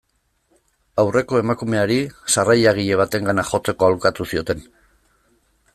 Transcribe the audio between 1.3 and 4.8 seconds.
emakumeari, sarrailagile batengana jotzeko aholkatu zioten.